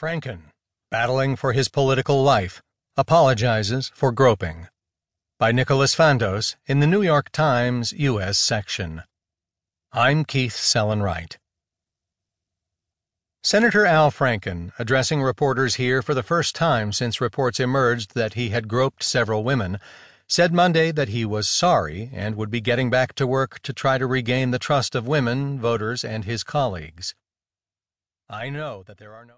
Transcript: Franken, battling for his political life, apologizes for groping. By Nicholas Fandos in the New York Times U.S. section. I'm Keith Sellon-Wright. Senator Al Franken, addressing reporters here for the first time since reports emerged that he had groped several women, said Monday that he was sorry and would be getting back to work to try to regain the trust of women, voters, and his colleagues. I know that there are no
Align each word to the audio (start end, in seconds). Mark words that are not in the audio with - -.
Franken, 0.00 0.44
battling 0.90 1.36
for 1.36 1.52
his 1.52 1.68
political 1.68 2.22
life, 2.22 2.62
apologizes 2.96 3.92
for 3.94 4.12
groping. 4.12 4.68
By 5.38 5.52
Nicholas 5.52 5.94
Fandos 5.94 6.56
in 6.66 6.80
the 6.80 6.86
New 6.86 7.02
York 7.02 7.30
Times 7.32 7.92
U.S. 7.92 8.38
section. 8.38 9.02
I'm 9.92 10.24
Keith 10.24 10.54
Sellon-Wright. 10.54 11.36
Senator 13.44 13.84
Al 13.84 14.10
Franken, 14.10 14.72
addressing 14.78 15.20
reporters 15.20 15.74
here 15.74 16.00
for 16.00 16.14
the 16.14 16.22
first 16.22 16.54
time 16.54 16.94
since 16.94 17.20
reports 17.20 17.60
emerged 17.60 18.14
that 18.14 18.32
he 18.32 18.48
had 18.48 18.68
groped 18.68 19.02
several 19.02 19.44
women, 19.44 19.78
said 20.26 20.54
Monday 20.54 20.92
that 20.92 21.10
he 21.10 21.26
was 21.26 21.46
sorry 21.46 22.08
and 22.14 22.36
would 22.36 22.50
be 22.50 22.62
getting 22.62 22.88
back 22.88 23.12
to 23.16 23.26
work 23.26 23.60
to 23.64 23.74
try 23.74 23.98
to 23.98 24.06
regain 24.06 24.50
the 24.50 24.58
trust 24.58 24.94
of 24.94 25.06
women, 25.06 25.60
voters, 25.60 26.02
and 26.02 26.24
his 26.24 26.42
colleagues. 26.42 27.14
I 28.32 28.48
know 28.48 28.84
that 28.84 28.98
there 28.98 29.12
are 29.12 29.24
no 29.24 29.28